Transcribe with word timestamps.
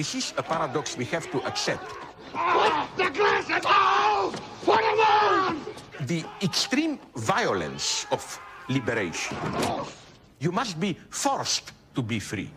This 0.00 0.14
is 0.14 0.32
a 0.38 0.42
paradox 0.42 0.96
we 0.96 1.04
have 1.12 1.30
to 1.30 1.44
accept. 1.44 1.84
Put 2.32 2.72
the 2.96 3.10
glasses 3.10 3.66
off! 3.66 4.32
Put 4.64 4.80
them 4.80 4.98
on! 4.98 5.60
The 6.06 6.24
extreme 6.40 6.98
violence 7.16 8.06
of 8.10 8.40
liberation. 8.70 9.36
You 10.38 10.52
must 10.52 10.80
be 10.80 10.96
forced 11.10 11.72
to 11.94 12.00
be 12.00 12.18
free. 12.18 12.50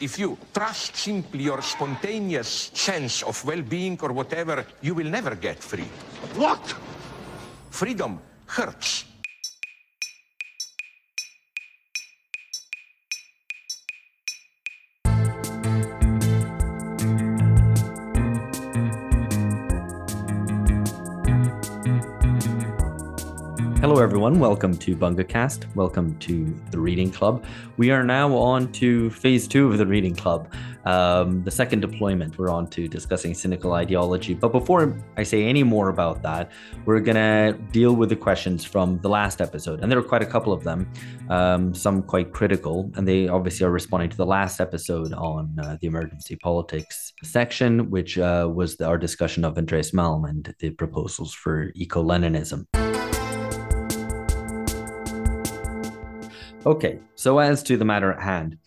If 0.00 0.18
you 0.18 0.36
trust 0.52 0.96
simply 0.96 1.44
your 1.44 1.62
spontaneous 1.62 2.72
sense 2.74 3.22
of 3.22 3.44
well-being 3.44 4.00
or 4.02 4.12
whatever, 4.12 4.66
you 4.82 4.92
will 4.92 5.08
never 5.08 5.36
get 5.36 5.62
free. 5.62 5.88
What? 6.34 6.74
Freedom 7.70 8.18
hurts. 8.46 9.04
Hello, 23.80 23.98
everyone. 23.98 24.40
Welcome 24.40 24.74
to 24.78 24.96
BungaCast. 24.96 25.76
Welcome 25.76 26.18
to 26.20 26.46
the 26.70 26.78
Reading 26.78 27.10
Club. 27.10 27.44
We 27.76 27.90
are 27.90 28.02
now 28.02 28.34
on 28.34 28.72
to 28.72 29.10
phase 29.10 29.46
two 29.46 29.70
of 29.70 29.76
the 29.76 29.86
Reading 29.86 30.16
Club, 30.16 30.50
um, 30.86 31.44
the 31.44 31.50
second 31.50 31.80
deployment. 31.80 32.38
We're 32.38 32.48
on 32.48 32.68
to 32.68 32.88
discussing 32.88 33.34
cynical 33.34 33.74
ideology. 33.74 34.32
But 34.32 34.52
before 34.52 34.96
I 35.18 35.24
say 35.24 35.44
any 35.44 35.62
more 35.62 35.90
about 35.90 36.22
that, 36.22 36.52
we're 36.86 37.00
going 37.00 37.16
to 37.16 37.58
deal 37.70 37.94
with 37.94 38.08
the 38.08 38.16
questions 38.16 38.64
from 38.64 38.98
the 39.00 39.10
last 39.10 39.42
episode. 39.42 39.80
And 39.82 39.92
there 39.92 39.98
are 39.98 40.02
quite 40.02 40.22
a 40.22 40.26
couple 40.26 40.54
of 40.54 40.64
them, 40.64 40.90
um, 41.28 41.74
some 41.74 42.02
quite 42.02 42.32
critical. 42.32 42.90
And 42.96 43.06
they 43.06 43.28
obviously 43.28 43.66
are 43.66 43.70
responding 43.70 44.08
to 44.08 44.16
the 44.16 44.26
last 44.26 44.58
episode 44.58 45.12
on 45.12 45.54
uh, 45.62 45.76
the 45.82 45.86
emergency 45.86 46.36
politics 46.36 47.12
section, 47.22 47.90
which 47.90 48.16
uh, 48.16 48.50
was 48.52 48.78
the, 48.78 48.86
our 48.86 48.96
discussion 48.96 49.44
of 49.44 49.58
Andreas 49.58 49.90
Malm 49.90 50.26
and 50.26 50.54
the 50.60 50.70
proposals 50.70 51.34
for 51.34 51.72
eco 51.74 52.02
Leninism. 52.02 52.66
Okay, 56.66 56.98
so 57.14 57.38
as 57.38 57.62
to 57.62 57.76
the 57.76 57.84
matter 57.84 58.12
at 58.12 58.20
hand, 58.20 58.58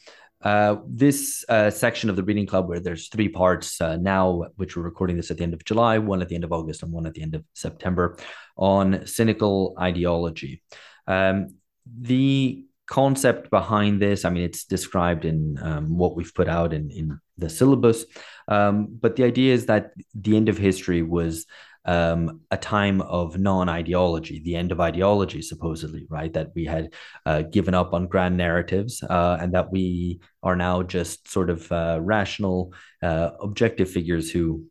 uh, 0.42 0.78
this 0.88 1.44
uh, 1.50 1.69
section 1.69 2.09
of 2.09 2.16
the 2.16 2.23
reading 2.23 2.45
club, 2.45 2.69
where 2.69 2.80
there's 2.80 3.09
three 3.09 3.28
parts 3.28 3.81
uh, 3.81 3.97
now, 3.97 4.45
which 4.56 4.78
we're 4.78 4.83
recording 4.83 5.17
this 5.17 5.31
at 5.31 5.38
the 5.38 5.44
end 5.44 5.53
of 5.53 5.66
July, 5.66 5.97
one 5.97 6.22
at 6.22 6.30
the 6.30 6.36
end 6.36 6.45
of 6.45 6.53
August, 6.53 6.81
and 6.81 6.94
one 6.94 7.06
at 7.06 7.14
the 7.14 7.22
end 7.22 7.36
of 7.36 7.44
September, 7.53 8.16
on 8.56 9.06
cynical 9.06 9.75
ideology. 9.78 10.64
Um, 11.08 11.56
the 11.86 12.64
concept 12.88 13.50
behind 13.50 14.02
this, 14.02 14.23
I 14.23 14.30
mean, 14.30 14.44
it's 14.44 14.63
described 14.63 15.25
in 15.25 15.59
um, 15.61 15.97
what 15.97 16.16
we've 16.16 16.34
put 16.34 16.47
out 16.47 16.72
in, 16.72 16.89
in 16.91 17.19
the 17.38 17.50
syllabus, 17.50 18.06
um, 18.47 18.88
but 18.89 19.17
the 19.17 19.25
idea 19.25 19.53
is 19.53 19.66
that 19.66 19.91
the 20.16 20.38
end 20.38 20.47
of 20.47 20.58
history 20.58 21.02
was 21.02 21.45
um, 21.85 22.41
a 22.52 22.58
time 22.58 23.02
of 23.02 23.38
non-ideology, 23.38 24.41
the 24.44 24.55
end 24.55 24.72
of 24.72 24.80
ideology, 24.80 25.41
supposedly, 25.41 26.05
right? 26.09 26.31
That 26.33 26.49
we 26.55 26.66
had 26.66 26.94
uh, 27.25 27.44
given 27.44 27.73
up 27.73 27.94
on 27.94 28.08
grand 28.08 28.38
narratives, 28.38 29.02
uh, 29.03 29.38
and 29.39 29.53
that 29.53 29.72
we 29.72 30.19
are 30.44 30.55
now 30.55 30.83
just 30.83 31.30
sort 31.30 31.50
of 31.50 31.72
uh, 31.72 32.00
rational, 32.02 32.73
uh, 33.02 33.31
objective 33.41 33.89
figures 33.89 34.30
who 34.31 34.66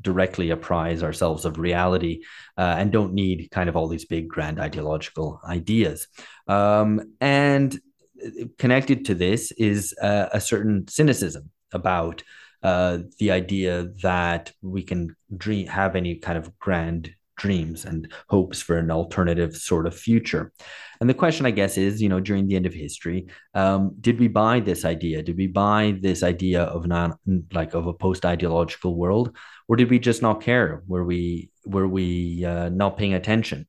directly 0.00 0.50
apprise 0.50 1.02
ourselves 1.02 1.44
of 1.44 1.58
reality 1.58 2.20
uh, 2.58 2.74
and 2.78 2.92
don't 2.92 3.14
need 3.14 3.48
kind 3.50 3.68
of 3.68 3.76
all 3.76 3.88
these 3.88 4.04
big 4.04 4.28
grand 4.28 4.60
ideological 4.60 5.40
ideas. 5.48 6.08
Um, 6.48 7.14
and 7.20 7.78
connected 8.58 9.04
to 9.06 9.14
this 9.14 9.52
is 9.52 9.94
uh, 10.00 10.28
a 10.32 10.40
certain 10.40 10.86
cynicism 10.88 11.50
about 11.72 12.22
uh, 12.62 12.98
the 13.18 13.30
idea 13.30 13.88
that 14.02 14.52
we 14.62 14.82
can 14.82 15.16
dream 15.36 15.66
have 15.66 15.96
any 15.96 16.16
kind 16.16 16.38
of 16.38 16.58
grand 16.58 17.14
dreams 17.36 17.84
and 17.84 18.12
hopes 18.28 18.62
for 18.62 18.78
an 18.78 18.90
alternative 18.90 19.56
sort 19.56 19.86
of 19.86 19.98
future. 19.98 20.52
And 21.00 21.10
the 21.10 21.14
question, 21.14 21.44
I 21.44 21.50
guess, 21.50 21.76
is, 21.76 22.00
you 22.00 22.08
know, 22.08 22.20
during 22.20 22.46
the 22.46 22.54
end 22.54 22.66
of 22.66 22.74
history, 22.74 23.26
um, 23.54 23.96
did 24.00 24.20
we 24.20 24.28
buy 24.28 24.60
this 24.60 24.84
idea? 24.84 25.22
Did 25.22 25.36
we 25.36 25.48
buy 25.48 25.98
this 26.00 26.22
idea 26.22 26.62
of 26.62 26.86
non 26.86 27.18
like 27.52 27.74
of 27.74 27.86
a 27.88 27.94
post 27.94 28.24
ideological 28.24 28.94
world, 28.94 29.36
or 29.66 29.76
did 29.76 29.90
we 29.90 29.98
just 29.98 30.22
not 30.22 30.40
care? 30.40 30.82
Were 30.86 31.04
we 31.04 31.50
were 31.64 31.88
we 31.88 32.44
uh, 32.44 32.68
not 32.68 32.96
paying 32.96 33.14
attention? 33.14 33.66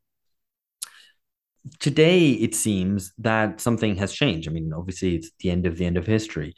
Today, 1.79 2.31
it 2.31 2.53
seems 2.53 3.13
that 3.19 3.61
something 3.61 3.95
has 3.95 4.11
changed. 4.11 4.49
I 4.49 4.51
mean, 4.51 4.73
obviously, 4.73 5.15
it's 5.15 5.31
the 5.39 5.49
end 5.49 5.65
of 5.65 5.77
the 5.77 5.85
end 5.85 5.97
of 5.97 6.05
history 6.05 6.55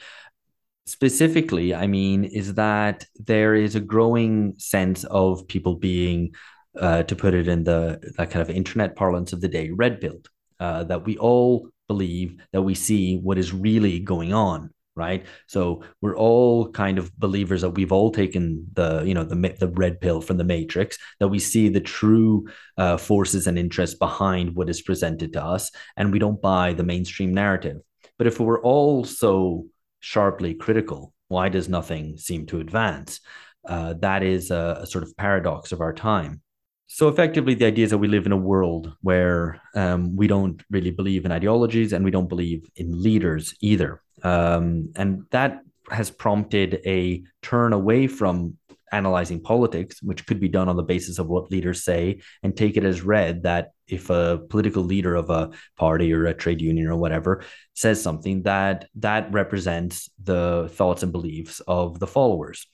specifically, 0.85 1.73
I 1.73 1.87
mean, 1.87 2.23
is 2.23 2.53
that 2.55 3.05
there 3.15 3.55
is 3.55 3.75
a 3.75 3.79
growing 3.79 4.53
sense 4.57 5.03
of 5.05 5.47
people 5.47 5.75
being, 5.75 6.35
uh, 6.79 7.03
to 7.03 7.15
put 7.15 7.33
it 7.33 7.47
in 7.47 7.63
the 7.63 7.99
that 8.17 8.31
kind 8.31 8.41
of 8.41 8.49
internet 8.49 8.95
parlance 8.95 9.33
of 9.33 9.41
the 9.41 9.47
day, 9.47 9.69
red 9.71 10.01
pilled. 10.01 10.29
Uh, 10.59 10.83
that 10.85 11.05
we 11.05 11.17
all 11.17 11.69
believe 11.87 12.37
that 12.53 12.61
we 12.61 12.73
see 12.75 13.17
what 13.17 13.37
is 13.37 13.53
really 13.53 13.99
going 13.99 14.33
on, 14.33 14.69
right? 14.95 15.25
So 15.47 15.83
we're 16.01 16.17
all 16.17 16.71
kind 16.71 16.97
of 16.97 17.15
believers 17.17 17.61
that 17.61 17.71
we've 17.71 17.91
all 17.91 18.11
taken 18.11 18.67
the 18.73 19.03
you 19.05 19.13
know 19.13 19.23
the 19.23 19.35
the 19.59 19.67
red 19.69 19.99
pill 19.99 20.21
from 20.21 20.37
the 20.37 20.43
matrix. 20.43 20.97
That 21.19 21.29
we 21.29 21.39
see 21.39 21.69
the 21.69 21.81
true 21.81 22.47
uh, 22.77 22.97
forces 22.97 23.47
and 23.47 23.57
interests 23.57 23.97
behind 23.97 24.55
what 24.55 24.69
is 24.69 24.81
presented 24.81 25.33
to 25.33 25.43
us, 25.43 25.71
and 25.97 26.11
we 26.11 26.19
don't 26.19 26.41
buy 26.41 26.73
the 26.73 26.83
mainstream 26.83 27.33
narrative. 27.33 27.77
But 28.17 28.27
if 28.27 28.39
we're 28.39 28.61
all 28.61 29.03
so 29.03 29.65
sharply 30.05 30.53
critical. 30.53 31.11
Why 31.29 31.49
does 31.49 31.67
nothing 31.67 32.17
seem 32.17 32.45
to 32.47 32.59
advance? 32.59 33.21
Uh, 33.67 33.95
that 33.99 34.21
is 34.21 34.51
a, 34.51 34.79
a, 34.81 34.85
sort 34.85 35.03
of 35.03 35.17
paradox 35.17 35.71
of 35.71 35.81
our 35.81 35.93
time. 35.93 36.41
So, 36.85 37.07
effectively, 37.07 37.55
the 37.55 37.65
idea 37.65 37.85
is 37.85 37.89
that 37.89 37.97
we 37.97 38.07
live 38.07 38.27
in 38.27 38.31
a 38.31 38.47
world 38.51 38.93
where 39.01 39.59
um, 39.73 40.15
we 40.15 40.27
don't 40.27 40.61
really 40.69 40.91
believe 40.91 41.25
in 41.25 41.31
ideologies 41.31 41.91
and 41.91 42.05
we 42.05 42.11
don't 42.11 42.29
believe 42.29 42.69
in 42.75 43.01
leaders 43.01 43.55
either. 43.61 44.03
Um, 44.21 44.91
and 44.95 45.25
that 45.31 45.61
has 45.89 46.11
prompted 46.11 46.81
a 46.85 47.23
turn 47.41 47.73
away 47.73 48.05
from 48.05 48.57
analyzing 48.91 49.41
politics, 49.41 50.01
which 50.01 50.25
could 50.25 50.39
be 50.39 50.49
done 50.49 50.69
on 50.69 50.75
the 50.75 50.83
basis 50.83 51.19
of 51.19 51.27
what 51.27 51.51
leaders 51.51 51.83
say, 51.83 52.21
and 52.43 52.55
take 52.55 52.77
it 52.77 52.83
as 52.83 53.01
read 53.01 53.43
that 53.43 53.71
if 53.87 54.09
a 54.09 54.39
political 54.49 54.83
leader 54.83 55.15
of 55.15 55.29
a 55.29 55.51
party 55.77 56.11
or 56.13 56.25
a 56.25 56.33
trade 56.33 56.61
union 56.61 56.87
or 56.87 56.95
whatever 56.95 57.43
says 57.73 58.01
something, 58.01 58.43
that 58.43 58.87
that 58.95 59.31
represents 59.31 60.09
the 60.23 60.69
thoughts 60.73 61.03
and 61.03 61.11
beliefs 61.11 61.61
of 61.67 61.99
the 61.99 62.07
followers. 62.07 62.67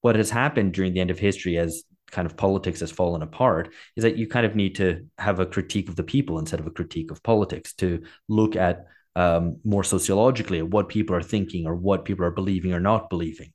What 0.00 0.16
has 0.16 0.30
happened 0.30 0.74
during 0.74 0.92
the 0.92 1.00
end 1.00 1.10
of 1.10 1.18
history 1.18 1.58
as 1.58 1.84
kind 2.10 2.26
of 2.26 2.36
politics 2.36 2.80
has 2.80 2.92
fallen 2.92 3.22
apart 3.22 3.72
is 3.96 4.02
that 4.04 4.16
you 4.16 4.28
kind 4.28 4.46
of 4.46 4.54
need 4.54 4.76
to 4.76 5.06
have 5.18 5.40
a 5.40 5.46
critique 5.46 5.88
of 5.88 5.96
the 5.96 6.04
people 6.04 6.38
instead 6.38 6.60
of 6.60 6.66
a 6.66 6.70
critique 6.70 7.10
of 7.10 7.22
politics 7.22 7.72
to 7.74 8.02
look 8.28 8.54
at 8.54 8.86
um, 9.16 9.56
more 9.64 9.82
sociologically 9.82 10.58
at 10.58 10.68
what 10.68 10.88
people 10.88 11.16
are 11.16 11.22
thinking 11.22 11.66
or 11.66 11.74
what 11.74 12.04
people 12.04 12.24
are 12.24 12.30
believing 12.30 12.72
or 12.72 12.80
not 12.80 13.10
believing. 13.10 13.52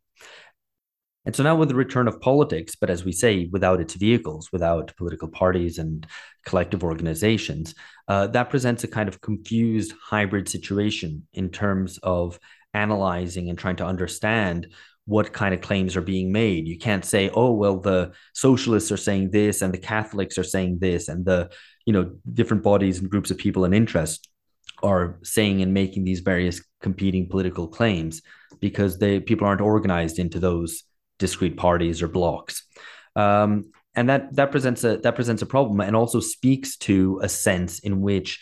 And 1.26 1.36
so 1.36 1.44
now, 1.44 1.56
with 1.56 1.70
the 1.70 1.76
return 1.76 2.08
of 2.08 2.20
politics, 2.20 2.76
but 2.76 2.90
as 2.90 3.06
we 3.06 3.12
say, 3.12 3.48
without 3.52 3.80
its 3.80 3.94
vehicles, 3.94 4.50
without 4.52 4.96
political 4.98 5.28
parties 5.28 5.78
and 5.78 6.08
collective 6.46 6.84
organizations, 6.84 7.76
uh, 8.08 8.28
that 8.28 8.50
presents 8.50 8.84
a 8.84 8.88
kind 8.88 9.08
of 9.08 9.22
confused 9.22 9.94
hybrid 10.02 10.50
situation 10.50 11.28
in 11.34 11.50
terms 11.50 12.00
of 12.02 12.40
analyzing 12.74 13.50
and 13.50 13.60
trying 13.60 13.76
to 13.76 13.86
understand 13.86 14.68
what 15.06 15.34
kind 15.34 15.54
of 15.54 15.62
claims 15.62 15.96
are 15.96 16.02
being 16.02 16.32
made. 16.32 16.68
You 16.68 16.78
can't 16.78 17.06
say, 17.06 17.30
oh, 17.30 17.52
well, 17.52 17.78
the 17.80 18.14
socialists 18.34 18.92
are 18.92 18.98
saying 18.98 19.32
this 19.32 19.62
and 19.62 19.74
the 19.74 19.78
Catholics 19.78 20.38
are 20.38 20.44
saying 20.44 20.80
this 20.80 21.08
and 21.08 21.26
the, 21.26 21.52
you 21.86 21.94
know, 21.94 22.12
different 22.34 22.64
bodies 22.64 23.00
and 23.00 23.10
groups 23.10 23.30
of 23.30 23.38
people 23.38 23.66
and 23.66 23.76
interests 23.76 24.28
are 24.84 25.20
saying 25.24 25.62
and 25.62 25.74
making 25.74 26.04
these 26.04 26.22
various 26.22 26.64
competing 26.82 27.30
political 27.30 27.68
claims 27.68 28.22
because 28.60 28.98
they 28.98 29.20
people 29.20 29.46
aren't 29.46 29.62
organized 29.62 30.18
into 30.18 30.40
those 30.40 30.84
discrete 31.22 31.56
parties 31.56 32.02
or 32.02 32.10
blocks. 32.10 32.64
Um, 33.16 33.72
and 33.96 34.10
that 34.10 34.36
that 34.36 34.52
presents 34.52 34.84
a 34.84 34.98
that 34.98 35.16
presents 35.16 35.42
a 35.42 35.46
problem 35.46 35.80
and 35.80 35.96
also 35.96 36.20
speaks 36.20 36.76
to 36.78 37.20
a 37.24 37.30
sense 37.30 37.80
in 37.80 38.02
which 38.02 38.42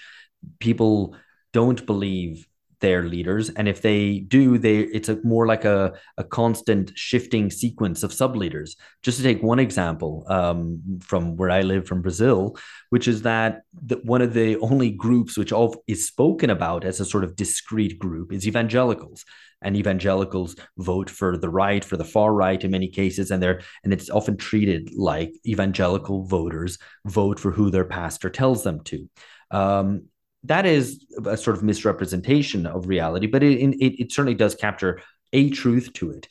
people 0.60 1.16
don't 1.54 1.86
believe 1.86 2.48
their 2.80 3.04
leaders 3.04 3.50
and 3.50 3.68
if 3.68 3.82
they 3.82 4.20
do 4.20 4.58
they 4.58 4.80
it's 4.80 5.10
a 5.10 5.20
more 5.24 5.46
like 5.46 5.66
a, 5.66 5.94
a 6.18 6.24
constant 6.24 6.92
shifting 6.96 7.50
sequence 7.50 8.04
of 8.04 8.14
sub 8.14 8.36
leaders 8.36 8.76
just 9.04 9.18
to 9.18 9.24
take 9.24 9.44
one 9.44 9.60
example 9.60 10.26
um, 10.28 10.82
from 11.02 11.36
where 11.36 11.50
i 11.50 11.62
live 11.62 11.88
from 11.88 12.02
brazil 12.02 12.58
which 12.90 13.08
is 13.08 13.22
that 13.24 13.62
the, 13.74 13.98
one 14.04 14.22
of 14.22 14.34
the 14.34 14.58
only 14.58 14.92
groups 14.92 15.38
which 15.38 15.52
all 15.52 15.76
is 15.88 16.08
spoken 16.08 16.50
about 16.50 16.86
as 16.86 17.00
a 17.00 17.06
sort 17.06 17.24
of 17.24 17.36
discrete 17.36 18.00
group 18.00 18.32
is 18.34 18.48
evangelicals. 18.48 19.26
And 19.62 19.76
evangelicals 19.76 20.56
vote 20.78 21.10
for 21.10 21.38
the 21.38 21.50
right 21.50 21.84
for 21.84 21.98
the 21.98 22.06
far 22.06 22.34
right 22.34 22.64
in 22.64 22.72
many 22.72 22.88
cases 22.88 23.30
and 23.30 23.44
they're 23.44 23.62
and 23.84 23.92
it's 23.92 24.10
often 24.10 24.38
treated 24.38 24.90
like 24.96 25.34
evangelical 25.46 26.24
voters 26.24 26.78
vote 27.06 27.42
for 27.42 27.52
who 27.52 27.70
their 27.70 27.84
pastor 27.84 28.30
tells 28.30 28.64
them 28.64 28.82
to. 28.86 29.10
Um, 29.52 30.04
that 30.44 30.66
is 30.66 31.06
a 31.26 31.36
sort 31.38 31.58
of 31.58 31.64
misrepresentation 31.64 32.66
of 32.66 32.88
reality, 32.88 33.28
but 33.28 33.44
it, 33.44 33.60
it, 33.60 34.02
it 34.02 34.12
certainly 34.12 34.36
does 34.36 34.56
capture 34.56 35.02
a 35.34 35.50
truth 35.50 35.92
to 35.94 36.12
it. 36.12 36.28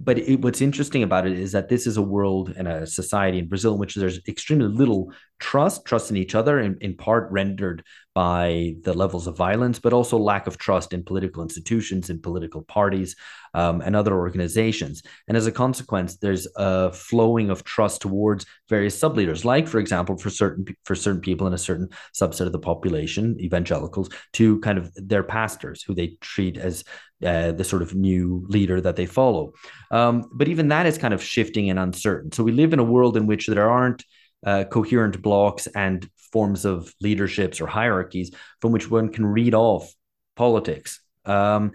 but 0.00 0.18
it, 0.18 0.40
what's 0.42 0.60
interesting 0.60 1.02
about 1.02 1.26
it 1.26 1.38
is 1.38 1.52
that 1.52 1.68
this 1.68 1.86
is 1.86 1.96
a 1.96 2.02
world 2.02 2.52
and 2.56 2.66
a 2.66 2.86
society 2.86 3.38
in 3.38 3.48
Brazil 3.48 3.74
in 3.74 3.78
which 3.78 3.94
there's 3.94 4.20
extremely 4.26 4.66
little 4.66 5.12
trust, 5.42 5.84
trust 5.84 6.10
in 6.10 6.16
each 6.16 6.34
other, 6.36 6.60
in, 6.60 6.78
in 6.80 6.96
part 6.96 7.30
rendered 7.32 7.82
by 8.14 8.76
the 8.82 8.94
levels 8.94 9.26
of 9.26 9.36
violence, 9.36 9.80
but 9.80 9.92
also 9.92 10.16
lack 10.16 10.46
of 10.46 10.56
trust 10.56 10.92
in 10.92 11.02
political 11.02 11.42
institutions, 11.42 12.10
in 12.10 12.20
political 12.20 12.62
parties, 12.62 13.16
um, 13.54 13.80
and 13.80 13.96
other 13.96 14.14
organizations. 14.14 15.02
And 15.26 15.36
as 15.36 15.46
a 15.46 15.52
consequence, 15.52 16.16
there's 16.18 16.46
a 16.56 16.92
flowing 16.92 17.50
of 17.50 17.64
trust 17.64 18.02
towards 18.02 18.46
various 18.68 18.96
sub 18.96 19.16
leaders, 19.16 19.44
like, 19.44 19.66
for 19.66 19.80
example, 19.80 20.16
for 20.16 20.30
certain 20.30 20.64
for 20.84 20.94
certain 20.94 21.20
people 21.20 21.46
in 21.48 21.54
a 21.54 21.58
certain 21.58 21.88
subset 22.14 22.46
of 22.46 22.52
the 22.52 22.66
population, 22.70 23.36
evangelicals, 23.40 24.10
to 24.34 24.60
kind 24.60 24.78
of 24.78 24.92
their 24.94 25.24
pastors, 25.24 25.82
who 25.82 25.94
they 25.94 26.16
treat 26.20 26.56
as 26.56 26.84
uh, 27.26 27.50
the 27.52 27.64
sort 27.64 27.82
of 27.82 27.94
new 27.94 28.44
leader 28.48 28.80
that 28.80 28.96
they 28.96 29.06
follow. 29.06 29.52
Um, 29.90 30.30
but 30.32 30.48
even 30.48 30.68
that 30.68 30.86
is 30.86 30.98
kind 30.98 31.14
of 31.14 31.22
shifting 31.22 31.70
and 31.70 31.78
uncertain. 31.78 32.30
So 32.30 32.44
we 32.44 32.52
live 32.52 32.72
in 32.72 32.78
a 32.78 32.92
world 32.94 33.16
in 33.16 33.26
which 33.26 33.46
there 33.48 33.70
aren't 33.70 34.04
uh, 34.44 34.64
coherent 34.64 35.20
blocks 35.22 35.66
and 35.68 36.08
forms 36.32 36.64
of 36.64 36.92
leaderships 37.00 37.60
or 37.60 37.66
hierarchies 37.66 38.30
from 38.60 38.72
which 38.72 38.90
one 38.90 39.08
can 39.10 39.26
read 39.26 39.54
off 39.54 39.92
politics. 40.36 41.00
Um, 41.24 41.72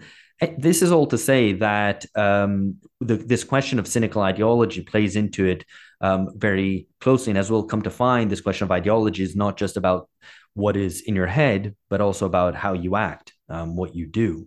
this 0.56 0.82
is 0.82 0.92
all 0.92 1.06
to 1.06 1.18
say 1.18 1.54
that 1.54 2.04
um, 2.14 2.76
the, 3.00 3.16
this 3.16 3.44
question 3.44 3.78
of 3.78 3.88
cynical 3.88 4.22
ideology 4.22 4.82
plays 4.82 5.16
into 5.16 5.46
it 5.46 5.64
um, 6.00 6.30
very 6.36 6.86
closely. 7.00 7.32
And 7.32 7.38
as 7.38 7.50
we'll 7.50 7.64
come 7.64 7.82
to 7.82 7.90
find, 7.90 8.30
this 8.30 8.40
question 8.40 8.64
of 8.64 8.70
ideology 8.70 9.22
is 9.22 9.34
not 9.34 9.56
just 9.56 9.76
about 9.76 10.08
what 10.54 10.76
is 10.76 11.02
in 11.02 11.14
your 11.14 11.26
head, 11.26 11.74
but 11.88 12.00
also 12.00 12.26
about 12.26 12.54
how 12.54 12.72
you 12.72 12.96
act, 12.96 13.32
um, 13.48 13.76
what 13.76 13.94
you 13.94 14.06
do. 14.06 14.46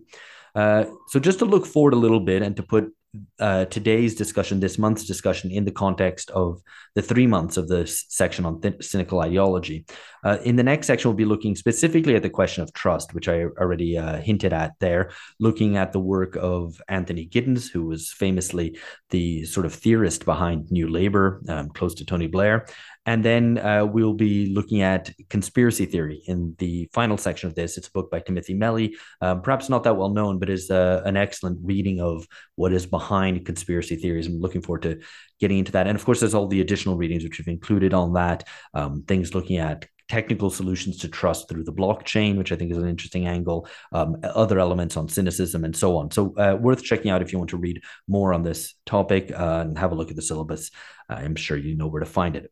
Uh, 0.54 0.84
so 1.08 1.18
just 1.18 1.38
to 1.40 1.44
look 1.44 1.66
forward 1.66 1.94
a 1.94 1.96
little 1.96 2.20
bit 2.20 2.42
and 2.42 2.56
to 2.56 2.62
put 2.62 2.92
uh, 3.38 3.66
today's 3.66 4.14
discussion, 4.14 4.60
this 4.60 4.78
month's 4.78 5.04
discussion, 5.04 5.50
in 5.50 5.64
the 5.64 5.70
context 5.70 6.30
of 6.30 6.62
the 6.94 7.02
three 7.02 7.26
months 7.26 7.56
of 7.56 7.68
this 7.68 8.06
section 8.08 8.46
on 8.46 8.60
th- 8.60 8.82
cynical 8.82 9.20
ideology. 9.20 9.84
Uh, 10.24 10.38
in 10.44 10.56
the 10.56 10.62
next 10.62 10.86
section, 10.86 11.10
we'll 11.10 11.16
be 11.16 11.24
looking 11.24 11.54
specifically 11.54 12.14
at 12.14 12.22
the 12.22 12.30
question 12.30 12.62
of 12.62 12.72
trust, 12.72 13.12
which 13.14 13.28
I 13.28 13.42
already 13.42 13.98
uh, 13.98 14.18
hinted 14.20 14.52
at 14.52 14.72
there, 14.80 15.10
looking 15.38 15.76
at 15.76 15.92
the 15.92 16.00
work 16.00 16.36
of 16.36 16.80
Anthony 16.88 17.26
Giddens, 17.26 17.70
who 17.70 17.84
was 17.84 18.12
famously 18.12 18.78
the 19.10 19.44
sort 19.44 19.66
of 19.66 19.74
theorist 19.74 20.24
behind 20.24 20.70
New 20.70 20.88
Labour, 20.88 21.42
um, 21.48 21.68
close 21.70 21.94
to 21.96 22.06
Tony 22.06 22.28
Blair, 22.28 22.66
and 23.04 23.24
then 23.24 23.58
uh, 23.58 23.84
we'll 23.84 24.14
be 24.14 24.52
looking 24.54 24.82
at 24.82 25.10
conspiracy 25.28 25.86
theory 25.86 26.22
in 26.26 26.54
the 26.58 26.88
final 26.92 27.16
section 27.16 27.48
of 27.48 27.54
this. 27.54 27.76
It's 27.76 27.88
a 27.88 27.92
book 27.92 28.10
by 28.10 28.20
Timothy 28.20 28.54
Melley, 28.54 28.94
um, 29.20 29.42
perhaps 29.42 29.68
not 29.68 29.84
that 29.84 29.96
well 29.96 30.10
known, 30.10 30.38
but 30.38 30.48
is 30.48 30.70
uh, 30.70 31.02
an 31.04 31.16
excellent 31.16 31.58
reading 31.62 32.00
of 32.00 32.26
what 32.54 32.72
is 32.72 32.86
behind 32.86 33.44
conspiracy 33.44 33.96
theories. 33.96 34.26
I'm 34.26 34.40
looking 34.40 34.62
forward 34.62 34.82
to 34.82 35.00
getting 35.40 35.58
into 35.58 35.72
that. 35.72 35.88
And 35.88 35.96
of 35.96 36.04
course, 36.04 36.20
there's 36.20 36.34
all 36.34 36.46
the 36.46 36.60
additional 36.60 36.96
readings 36.96 37.24
which 37.24 37.38
we've 37.38 37.48
included 37.48 37.92
on 37.92 38.12
that, 38.12 38.46
um, 38.74 39.02
things 39.08 39.34
looking 39.34 39.56
at 39.56 39.86
technical 40.08 40.50
solutions 40.50 40.98
to 40.98 41.08
trust 41.08 41.48
through 41.48 41.64
the 41.64 41.72
blockchain, 41.72 42.36
which 42.36 42.52
I 42.52 42.56
think 42.56 42.70
is 42.70 42.76
an 42.76 42.88
interesting 42.88 43.26
angle, 43.26 43.66
um, 43.92 44.16
other 44.22 44.58
elements 44.58 44.96
on 44.96 45.08
cynicism, 45.08 45.64
and 45.64 45.74
so 45.74 45.96
on. 45.96 46.10
So, 46.10 46.34
uh, 46.36 46.56
worth 46.60 46.82
checking 46.84 47.10
out 47.10 47.22
if 47.22 47.32
you 47.32 47.38
want 47.38 47.50
to 47.50 47.56
read 47.56 47.82
more 48.06 48.34
on 48.34 48.42
this 48.42 48.74
topic 48.84 49.32
uh, 49.32 49.64
and 49.66 49.78
have 49.78 49.90
a 49.90 49.94
look 49.94 50.10
at 50.10 50.16
the 50.16 50.22
syllabus. 50.22 50.70
I'm 51.08 51.34
sure 51.34 51.56
you 51.56 51.76
know 51.76 51.88
where 51.88 52.00
to 52.00 52.06
find 52.06 52.36
it. 52.36 52.50